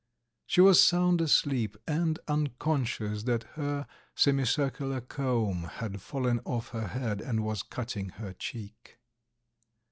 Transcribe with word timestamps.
She 0.47 0.61
was 0.61 0.81
sound 0.81 1.21
asleep, 1.21 1.77
and 1.87 2.17
unconscious 2.27 3.21
that 3.25 3.43
her 3.53 3.85
semi 4.15 4.45
circular 4.45 4.99
comb 4.99 5.65
had 5.65 6.01
fallen 6.01 6.39
off 6.43 6.69
her 6.69 6.87
head 6.87 7.21
and 7.21 7.43
was 7.43 7.61
cutting 7.61 8.09
her 8.09 8.33
cheek. 8.33 8.97